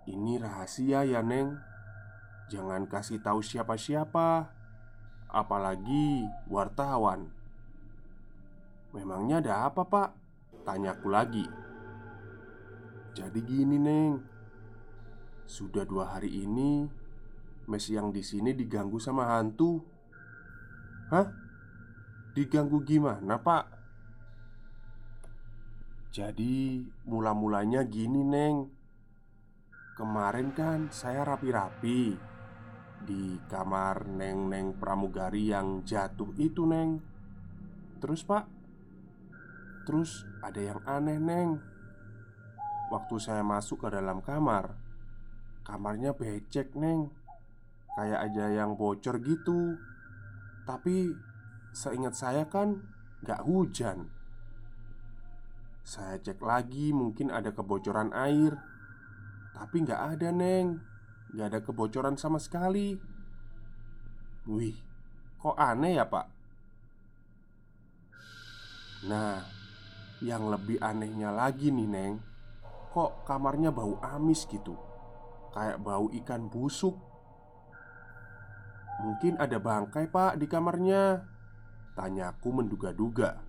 Ini 0.07 0.39
rahasia 0.39 1.03
ya 1.03 1.19
Neng. 1.19 1.59
Jangan 2.47 2.87
kasih 2.87 3.19
tahu 3.19 3.43
siapa-siapa. 3.43 4.47
Apalagi 5.27 6.23
wartawan. 6.47 7.27
Memangnya 8.95 9.43
ada 9.43 9.53
apa 9.67 9.83
pak? 9.83 10.09
Tanyaku 10.63 11.07
lagi. 11.11 11.47
Jadi 13.11 13.39
gini 13.43 13.75
Neng. 13.75 14.23
Sudah 15.43 15.83
dua 15.83 16.15
hari 16.15 16.47
ini 16.47 17.02
Mes 17.63 17.87
yang 17.87 18.11
di 18.11 18.19
sini 18.19 18.51
diganggu 18.51 18.99
sama 18.99 19.31
hantu. 19.31 19.79
Hah? 21.13 21.27
Diganggu 22.35 22.83
gimana 22.83 23.39
pak? 23.39 23.63
Jadi 26.13 26.83
mula-mulanya 27.07 27.87
gini 27.87 28.21
Neng. 28.21 28.69
Kemarin 29.93 30.49
kan 30.57 30.89
saya 30.89 31.21
rapi-rapi 31.21 32.17
Di 33.05 33.37
kamar 33.45 34.09
Neng-Neng 34.09 34.81
pramugari 34.81 35.53
yang 35.53 35.85
jatuh 35.85 36.33
itu 36.41 36.65
Neng. 36.67 36.99
Terus 38.01 38.25
pak? 38.27 38.45
Terus 39.87 40.25
ada 40.43 40.59
yang 40.59 40.81
aneh 40.83 41.21
Neng. 41.21 41.61
Waktu 42.91 43.15
saya 43.23 43.41
masuk 43.41 43.87
ke 43.87 43.89
dalam 43.93 44.19
kamar 44.19 44.75
Kamarnya 45.63 46.11
becek 46.11 46.75
Neng 46.75 47.22
Kayak 47.93 48.19
aja 48.29 48.45
yang 48.49 48.73
bocor 48.73 49.21
gitu. 49.21 49.77
Tapi 50.65 51.13
seingat 51.73 52.17
saya 52.17 52.49
kan 52.49 52.81
gak 53.21 53.45
hujan. 53.45 54.09
Saya 55.85 56.17
cek 56.17 56.41
lagi 56.41 56.89
mungkin 56.89 57.29
ada 57.29 57.53
kebocoran 57.53 58.09
air. 58.17 58.57
Tapi 59.53 59.85
gak 59.85 60.17
ada 60.17 60.33
Neng. 60.33 60.81
Gak 61.37 61.47
ada 61.53 61.59
kebocoran 61.61 62.17
sama 62.17 62.41
sekali. 62.41 62.97
Wih, 64.49 64.75
kok 65.37 65.55
aneh 65.55 66.01
ya 66.01 66.09
pak? 66.09 66.27
Nah, 69.07 69.43
yang 70.23 70.47
lebih 70.49 70.79
anehnya 70.81 71.29
lagi 71.29 71.69
nih 71.69 71.87
Neng. 71.87 72.13
Kok 72.89 73.27
kamarnya 73.27 73.69
bau 73.69 74.01
amis 74.01 74.49
gitu? 74.49 74.73
Kayak 75.53 75.83
bau 75.85 76.09
ikan 76.09 76.49
busuk 76.49 77.12
Mungkin 79.01 79.41
ada 79.41 79.57
bangkai 79.57 80.05
pak 80.11 80.37
di 80.37 80.45
kamarnya. 80.45 81.25
Tanyaku 81.97 82.49
menduga-duga. 82.53 83.41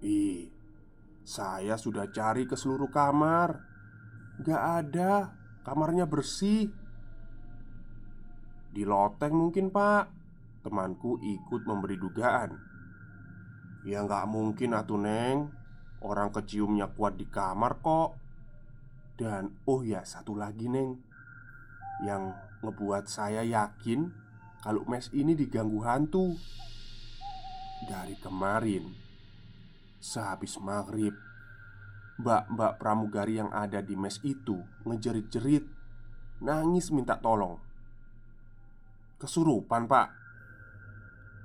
Ih, 0.00 0.48
saya 1.22 1.76
sudah 1.76 2.08
cari 2.08 2.48
ke 2.48 2.56
seluruh 2.56 2.88
kamar. 2.88 3.60
Gak 4.40 4.62
ada. 4.84 5.36
Kamarnya 5.62 6.08
bersih. 6.08 6.72
Di 8.72 8.82
loteng 8.88 9.36
mungkin 9.36 9.68
pak. 9.68 10.08
Temanku 10.64 11.20
ikut 11.20 11.62
memberi 11.68 12.00
dugaan. 12.00 12.50
Ya 13.82 14.02
nggak 14.06 14.30
mungkin 14.30 14.78
atuh 14.78 14.98
Neng. 14.98 15.50
Orang 16.02 16.34
keciumnya 16.34 16.90
kuat 16.90 17.18
di 17.18 17.26
kamar 17.26 17.78
kok. 17.82 18.14
Dan 19.18 19.54
oh 19.68 19.82
ya 19.86 20.02
satu 20.02 20.34
lagi 20.34 20.66
Neng 20.66 21.11
Yang 22.00 22.32
ngebuat 22.64 23.04
saya 23.12 23.44
yakin 23.44 24.08
Kalau 24.64 24.88
mes 24.88 25.12
ini 25.12 25.36
diganggu 25.36 25.84
hantu 25.84 26.32
Dari 27.84 28.16
kemarin 28.16 28.88
Sehabis 30.00 30.56
maghrib 30.56 31.12
Mbak-mbak 32.16 32.80
pramugari 32.80 33.36
yang 33.36 33.52
ada 33.52 33.84
di 33.84 33.92
mes 33.92 34.16
itu 34.24 34.56
Ngejerit-jerit 34.88 35.68
Nangis 36.40 36.88
minta 36.88 37.20
tolong 37.20 37.60
Kesurupan 39.20 39.84
pak 39.84 40.08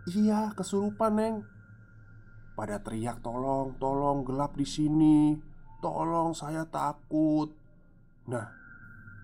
Iya 0.07 0.55
kesurupan 0.55 1.13
neng 1.19 1.35
pada 2.57 2.81
teriak 2.81 3.21
tolong, 3.21 3.77
tolong 3.77 4.25
gelap 4.25 4.57
di 4.57 4.65
sini. 4.65 5.37
Tolong 5.77 6.33
saya 6.33 6.65
takut. 6.65 7.53
Nah, 8.25 8.49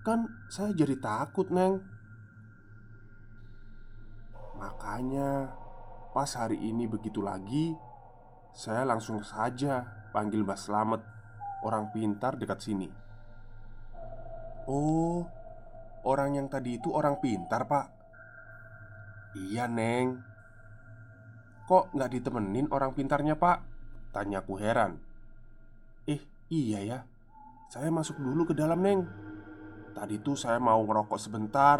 kan 0.04 0.28
saya 0.52 0.76
jadi 0.76 1.00
takut, 1.00 1.48
Neng. 1.48 1.80
Makanya 4.60 5.50
pas 6.12 6.30
hari 6.36 6.60
ini 6.60 6.84
begitu 6.86 7.24
lagi, 7.24 7.74
saya 8.52 8.84
langsung 8.84 9.24
saja 9.24 9.82
panggil 10.12 10.44
Mbak 10.44 10.60
Slamet, 10.60 11.02
orang 11.66 11.90
pintar 11.90 12.36
dekat 12.36 12.60
sini. 12.60 12.86
Oh, 14.68 15.24
orang 16.04 16.36
yang 16.36 16.46
tadi 16.46 16.76
itu 16.76 16.92
orang 16.92 17.18
pintar, 17.18 17.64
Pak. 17.66 17.86
Iya, 19.34 19.66
Neng. 19.66 20.34
Kok 21.64 21.96
nggak 21.96 22.12
ditemenin 22.12 22.68
orang 22.68 22.92
pintarnya 22.92 23.40
pak? 23.40 23.64
Tanyaku 24.12 24.60
heran 24.60 25.00
Eh 26.04 26.20
iya 26.52 26.84
ya 26.84 26.98
Saya 27.72 27.88
masuk 27.88 28.20
dulu 28.20 28.44
ke 28.44 28.52
dalam 28.52 28.84
neng 28.84 29.08
Tadi 29.94 30.18
tuh 30.18 30.34
saya 30.34 30.58
mau 30.58 30.82
ngerokok 30.82 31.20
sebentar 31.22 31.78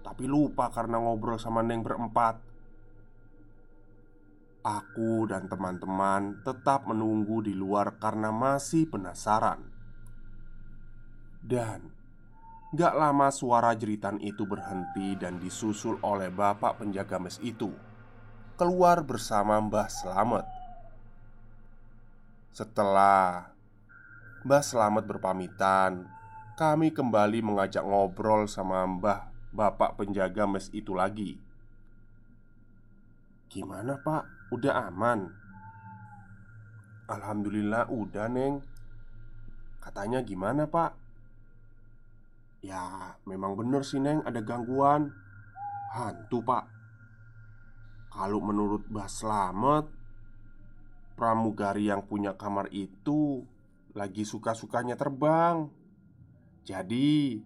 Tapi 0.00 0.24
lupa 0.26 0.72
karena 0.74 0.98
ngobrol 0.98 1.38
sama 1.38 1.60
neng 1.62 1.84
berempat. 1.84 2.40
Aku 4.60 5.24
dan 5.28 5.48
teman-teman 5.48 6.40
tetap 6.44 6.84
menunggu 6.88 7.44
di 7.44 7.56
luar 7.56 7.96
karena 8.00 8.28
masih 8.32 8.88
penasaran. 8.88 9.60
Dan 11.40 12.00
Gak 12.70 12.94
lama 12.94 13.34
suara 13.34 13.74
jeritan 13.74 14.22
itu 14.22 14.46
berhenti 14.46 15.18
dan 15.18 15.42
disusul 15.42 15.98
oleh 16.06 16.30
bapak 16.30 16.78
penjaga 16.78 17.18
mes 17.18 17.34
itu. 17.42 17.74
Keluar 18.54 19.02
bersama 19.02 19.58
Mbah 19.58 19.90
Selamet. 19.90 20.46
Setelah 22.54 23.50
Mbah 24.46 24.62
Selamet 24.62 25.02
berpamitan, 25.02 26.06
kami 26.60 26.92
kembali 26.92 27.40
mengajak 27.40 27.80
ngobrol 27.80 28.44
sama 28.44 28.84
Mbah 28.84 29.32
Bapak 29.48 29.96
penjaga 29.96 30.44
mes 30.44 30.68
itu 30.76 30.92
lagi. 30.92 31.40
Gimana 33.48 33.96
pak? 33.96 34.52
Udah 34.52 34.92
aman? 34.92 35.24
Alhamdulillah 37.08 37.88
udah 37.88 38.28
neng 38.28 38.60
Katanya 39.80 40.20
gimana 40.20 40.68
pak? 40.68 40.92
Ya 42.60 43.16
memang 43.24 43.56
bener 43.56 43.80
sih 43.80 43.96
neng 43.96 44.20
ada 44.28 44.44
gangguan 44.44 45.08
Hantu 45.96 46.44
pak 46.44 46.68
kalau 48.10 48.42
menurut 48.42 48.84
Mbah 48.90 49.08
Slamet 49.08 49.86
Pramugari 51.16 51.88
yang 51.88 52.04
punya 52.04 52.36
kamar 52.36 52.68
itu 52.74 53.46
Lagi 53.94 54.26
suka-sukanya 54.26 54.98
terbang 54.98 55.79
Jadi 56.70 57.42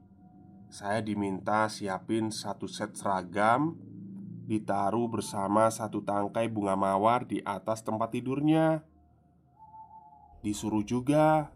Saya 0.68 1.00
diminta 1.00 1.64
siapin 1.72 2.28
satu 2.28 2.68
set 2.68 2.92
seragam 2.92 3.72
Ditaruh 4.44 5.08
bersama 5.08 5.72
satu 5.72 6.04
tangkai 6.04 6.52
bunga 6.52 6.76
mawar 6.76 7.24
di 7.24 7.40
atas 7.40 7.80
tempat 7.80 8.12
tidurnya. 8.12 8.84
Disuruh 10.44 10.84
juga 10.84 11.48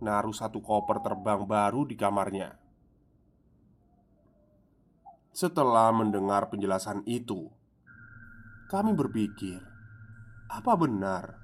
Naruh 0.00 0.32
satu 0.32 0.64
koper 0.64 1.04
terbang 1.04 1.44
baru 1.44 1.84
di 1.84 1.92
kamarnya. 1.92 2.56
Setelah 5.36 5.92
mendengar 5.92 6.48
penjelasan 6.48 7.04
itu 7.04 7.52
kami 8.72 8.96
berpikir, 8.96 9.60
apa 10.48 10.72
benar 10.78 11.39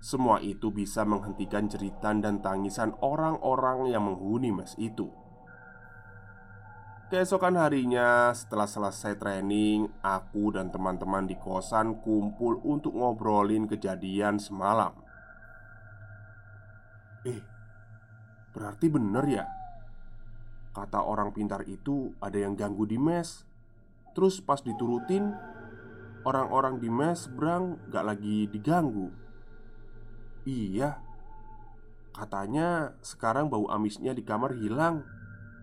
semua 0.00 0.40
itu 0.40 0.72
bisa 0.72 1.04
menghentikan 1.04 1.68
jeritan 1.68 2.24
dan 2.24 2.40
tangisan 2.40 2.96
orang-orang 3.04 3.92
yang 3.92 4.08
menghuni 4.08 4.48
mes 4.48 4.72
itu? 4.80 5.12
Keesokan 7.12 7.60
harinya, 7.60 8.32
setelah 8.32 8.64
selesai 8.64 9.20
training, 9.20 9.92
aku 10.00 10.56
dan 10.56 10.72
teman-teman 10.72 11.28
di 11.28 11.36
kosan 11.36 12.00
kumpul 12.00 12.64
untuk 12.64 12.96
ngobrolin 12.96 13.68
kejadian 13.68 14.40
semalam. 14.40 14.96
Eh, 17.28 17.44
berarti 18.56 18.86
bener 18.88 19.24
ya? 19.28 19.44
Kata 20.72 21.04
orang 21.04 21.36
pintar 21.36 21.68
itu 21.68 22.14
ada 22.22 22.38
yang 22.40 22.54
ganggu 22.54 22.86
di 22.86 22.96
mes 22.96 23.42
Terus 24.14 24.38
pas 24.40 24.62
diturutin 24.62 25.34
Orang-orang 26.24 26.78
di 26.78 26.88
mes 26.88 27.26
seberang 27.26 27.76
gak 27.90 28.06
lagi 28.06 28.46
diganggu 28.48 29.29
Iya. 30.50 30.98
Katanya 32.10 32.98
sekarang 33.06 33.46
bau 33.46 33.70
amisnya 33.70 34.10
di 34.10 34.26
kamar 34.26 34.58
hilang. 34.58 35.06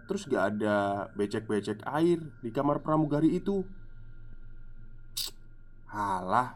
Terus 0.08 0.24
gak 0.24 0.56
ada 0.56 1.12
becek-becek 1.20 1.84
air 1.84 2.24
di 2.40 2.50
kamar 2.56 2.80
pramugari 2.80 3.36
itu. 3.36 3.68
Halah. 5.92 6.56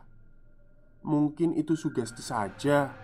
Mungkin 1.03 1.59
itu 1.59 1.75
sugesti 1.75 2.23
saja. 2.23 2.95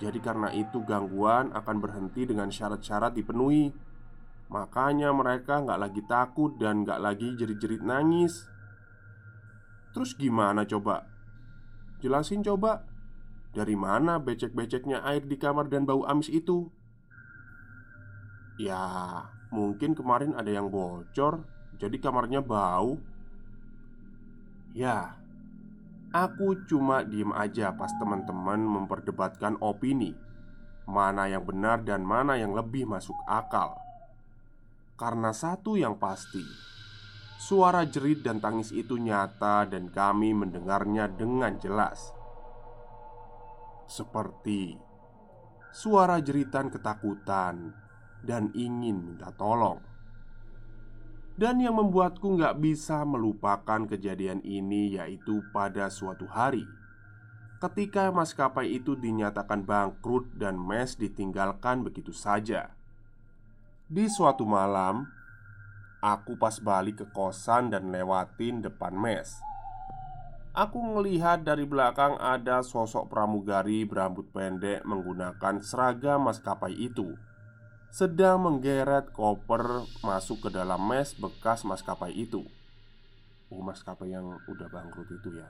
Jadi 0.00 0.18
karena 0.24 0.48
itu 0.56 0.80
gangguan 0.88 1.52
akan 1.52 1.76
berhenti 1.84 2.24
dengan 2.24 2.48
syarat-syarat 2.48 3.12
dipenuhi. 3.12 3.68
Makanya 4.48 5.10
mereka 5.14 5.62
nggak 5.62 5.80
lagi 5.80 6.02
takut 6.06 6.54
dan 6.56 6.82
nggak 6.86 7.02
lagi 7.02 7.34
jerit-jerit 7.34 7.82
nangis. 7.82 8.46
Terus 9.94 10.14
gimana 10.18 10.66
coba? 10.66 11.06
Jelasin 12.02 12.42
coba 12.42 12.93
Dari 13.54 13.78
mana 13.78 14.18
becek-beceknya 14.18 15.06
air 15.06 15.22
di 15.22 15.38
kamar 15.38 15.70
dan 15.70 15.86
bau 15.86 16.02
amis 16.02 16.26
itu? 16.26 16.66
Ya, 18.58 19.22
mungkin 19.54 19.94
kemarin 19.98 20.34
ada 20.38 20.50
yang 20.50 20.70
bocor 20.70 21.42
Jadi 21.74 21.98
kamarnya 21.98 22.38
bau. 22.38 23.02
Ya, 24.74 25.18
Aku 26.14 26.54
cuma 26.70 27.02
diem 27.02 27.34
aja 27.34 27.74
pas 27.74 27.90
teman-teman 27.98 28.62
memperdebatkan 28.62 29.58
opini. 29.58 30.14
Mana 30.86 31.26
yang 31.26 31.42
benar 31.42 31.82
dan 31.82 32.06
mana 32.06 32.38
yang 32.38 32.54
lebih 32.54 32.86
masuk 32.86 33.18
akal. 33.26 33.74
Karena 34.94 35.34
satu 35.34 35.74
yang 35.74 35.98
pasti 35.98 36.46
Suara 37.34 37.82
jerit 37.82 38.22
dan 38.22 38.38
tangis 38.38 38.70
itu 38.70 38.94
nyata 38.94 39.66
dan 39.66 39.90
kami 39.90 40.30
mendengarnya 40.30 41.10
dengan 41.10 41.58
jelas 41.58 42.14
Seperti 43.84 44.72
Suara 45.74 46.16
jeritan 46.24 46.72
ketakutan 46.72 47.76
Dan 48.24 48.48
ingin 48.56 49.04
minta 49.04 49.28
tolong. 49.36 49.82
Dan 51.34 51.58
yang 51.58 51.76
membuatku 51.76 52.38
nggak 52.38 52.62
bisa 52.62 53.02
melupakan 53.02 53.84
kejadian 53.84 54.40
ini 54.46 54.96
yaitu 54.96 55.44
pada 55.52 55.90
suatu 55.92 56.24
hari 56.30 56.64
Ketika 57.60 58.12
maskapai 58.12 58.76
itu 58.76 58.92
dinyatakan 58.96 59.64
bangkrut 59.64 60.36
dan 60.36 60.60
mes 60.60 61.00
ditinggalkan 61.00 61.80
begitu 61.80 62.12
saja. 62.12 62.76
Di 63.88 64.08
suatu 64.08 64.44
malam 64.44 65.08
Aku 66.04 66.36
pas 66.36 66.60
balik 66.60 67.00
ke 67.00 67.06
kosan 67.16 67.72
dan 67.72 67.88
lewatin 67.88 68.60
depan 68.60 68.92
mes 68.92 69.40
Aku 70.54 70.78
melihat 70.78 71.42
dari 71.42 71.66
belakang 71.66 72.14
ada 72.14 72.62
sosok 72.62 73.10
pramugari 73.10 73.82
berambut 73.82 74.30
pendek 74.30 74.86
menggunakan 74.86 75.58
seragam 75.58 76.30
maskapai 76.30 76.70
itu 76.78 77.18
sedang 77.94 78.42
menggeret 78.42 79.14
koper 79.14 79.86
masuk 80.02 80.46
ke 80.46 80.48
dalam 80.50 80.82
mes 80.82 81.14
bekas 81.14 81.62
maskapai 81.62 82.10
itu. 82.10 82.42
Oh, 83.54 83.62
maskapai 83.62 84.10
yang 84.10 84.34
udah 84.50 84.66
bangkrut 84.66 85.06
itu 85.14 85.38
ya. 85.38 85.46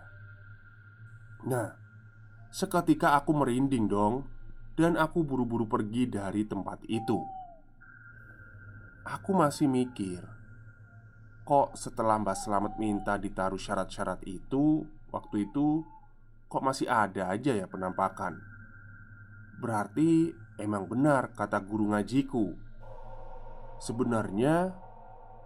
Nah, 1.48 1.72
seketika 2.52 3.16
aku 3.16 3.32
merinding 3.32 3.88
dong, 3.88 4.28
dan 4.76 5.00
aku 5.00 5.24
buru-buru 5.24 5.64
pergi 5.64 6.04
dari 6.04 6.44
tempat 6.44 6.84
itu. 6.84 7.16
Aku 9.08 9.32
masih 9.32 9.64
mikir, 9.64 10.20
kok 11.48 11.72
setelah 11.80 12.20
Mbak 12.20 12.36
Selamat 12.44 12.72
minta 12.76 13.16
ditaruh 13.16 13.56
syarat-syarat 13.56 14.20
itu, 14.28 14.84
waktu 15.14 15.46
itu 15.46 15.86
kok 16.50 16.66
masih 16.66 16.90
ada 16.90 17.30
aja 17.30 17.54
ya 17.54 17.70
penampakan. 17.70 18.42
Berarti 19.62 20.34
Emang 20.54 20.86
benar 20.86 21.34
kata 21.34 21.58
guru 21.58 21.90
ngajiku. 21.90 22.54
Sebenarnya 23.82 24.70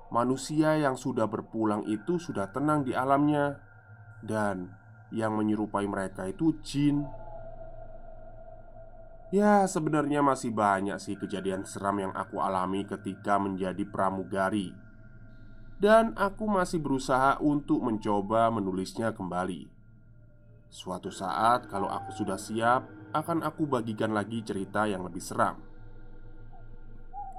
Manusia 0.08 0.72
yang 0.80 0.96
sudah 0.96 1.28
berpulang 1.28 1.84
itu 1.84 2.16
sudah 2.16 2.48
tenang 2.48 2.80
di 2.80 2.96
alamnya 2.96 3.60
Dan 4.24 4.72
yang 5.12 5.36
menyerupai 5.36 5.84
mereka 5.84 6.24
itu 6.24 6.56
jin. 6.64 7.04
Ya 9.28 9.68
sebenarnya 9.68 10.24
masih 10.24 10.48
banyak 10.48 10.96
sih 10.96 11.16
kejadian 11.20 11.68
seram 11.68 12.00
yang 12.00 12.12
aku 12.16 12.40
alami 12.40 12.88
ketika 12.88 13.36
menjadi 13.36 13.84
pramugari 13.84 14.72
Dan 15.78 16.18
aku 16.18 16.50
masih 16.50 16.82
berusaha 16.82 17.38
untuk 17.38 17.86
mencoba 17.86 18.50
menulisnya 18.50 19.14
kembali 19.14 19.78
Suatu 20.68 21.08
saat 21.08 21.64
kalau 21.72 21.88
aku 21.88 22.12
sudah 22.12 22.36
siap 22.36 22.84
akan 23.16 23.40
aku 23.40 23.64
bagikan 23.64 24.12
lagi 24.12 24.44
cerita 24.44 24.84
yang 24.84 25.00
lebih 25.00 25.24
seram. 25.24 25.56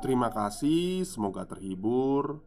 Terima 0.02 0.34
kasih, 0.34 1.06
semoga 1.06 1.45
terhibur. 1.45 2.41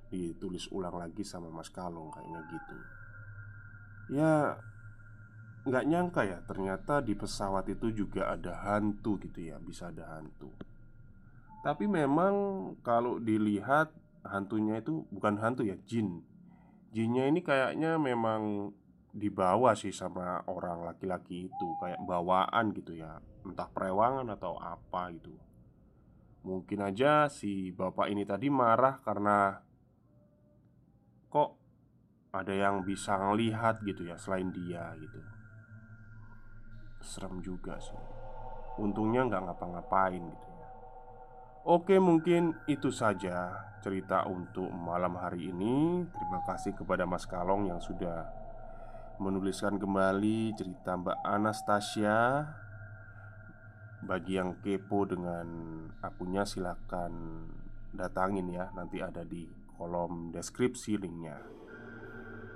ditulis 0.07 0.71
ulang 0.71 0.95
lagi 0.97 1.23
sama 1.27 1.51
Mas 1.51 1.69
Kalong 1.71 2.11
Kayaknya 2.11 2.41
gitu. 2.51 2.77
Ya 4.17 4.57
nggak 5.67 5.85
nyangka 5.85 6.21
ya 6.23 6.39
ternyata 6.47 7.03
di 7.03 7.11
pesawat 7.11 7.67
itu 7.67 7.91
juga 7.91 8.31
ada 8.31 8.55
hantu 8.63 9.19
gitu 9.19 9.51
ya 9.51 9.59
Bisa 9.59 9.91
ada 9.91 10.17
hantu. 10.17 10.47
Tapi 11.61 11.83
memang 11.83 12.33
kalau 12.79 13.19
dilihat 13.19 13.91
hantunya 14.23 14.79
itu 14.79 15.03
bukan 15.11 15.35
hantu 15.43 15.67
ya 15.67 15.75
jin. 15.83 16.23
Jinnya 16.95 17.27
ini 17.27 17.43
kayaknya 17.43 17.99
memang 17.99 18.71
dibawa 19.11 19.75
sih 19.75 19.91
sama 19.91 20.39
orang 20.47 20.87
laki-laki 20.87 21.51
itu 21.51 21.67
Kayak 21.83 21.99
bawaan 22.05 22.71
gitu 22.71 22.95
ya 22.95 23.19
Entah 23.43 23.67
perewangan 23.67 24.31
atau 24.31 24.55
apa 24.55 25.11
gitu. 25.11 25.35
Mungkin 26.47 26.79
aja 26.79 27.27
si 27.27 27.75
bapak 27.75 28.07
ini 28.07 28.23
tadi 28.23 28.47
marah 28.47 29.03
karena 29.03 29.59
Kok 31.27 31.51
ada 32.31 32.55
yang 32.55 32.87
bisa 32.87 33.19
ngelihat 33.19 33.83
gitu 33.83 34.07
ya 34.07 34.15
selain 34.15 34.55
dia 34.55 34.95
gitu 34.95 35.36
Serem 37.07 37.39
juga 37.39 37.79
sih. 37.79 37.95
Untungnya 38.77 39.23
nggak 39.25 39.43
ngapa-ngapain 39.47 40.21
gitu 40.21 40.49
ya. 40.51 40.67
Oke 41.67 41.95
mungkin 41.97 42.55
itu 42.67 42.91
saja 42.91 43.55
cerita 43.79 44.27
untuk 44.27 44.67
malam 44.69 45.15
hari 45.15 45.49
ini. 45.49 46.03
Terima 46.11 46.39
kasih 46.43 46.75
kepada 46.75 47.07
Mas 47.07 47.23
Kalong 47.23 47.71
yang 47.71 47.79
sudah 47.79 48.27
menuliskan 49.17 49.79
kembali 49.79 50.53
cerita 50.53 50.99
Mbak 50.99 51.19
Anastasia. 51.23 52.19
Bagi 53.97 54.37
yang 54.37 54.61
kepo 54.61 55.09
dengan 55.09 55.47
akunnya 56.05 56.45
silahkan 56.45 57.11
datangin 57.95 58.51
ya. 58.51 58.69
Nanti 58.75 59.01
ada 59.01 59.25
di 59.25 59.47
kolom 59.75 60.29
deskripsi 60.29 61.01
linknya. 61.01 61.41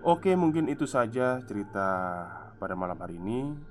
Oke 0.01 0.33
mungkin 0.33 0.65
itu 0.69 0.89
saja 0.89 1.41
cerita 1.45 1.89
pada 2.57 2.73
malam 2.73 2.97
hari 2.97 3.21
ini 3.21 3.70